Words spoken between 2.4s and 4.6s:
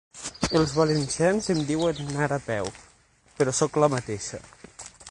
Peu, però soc la mateixa.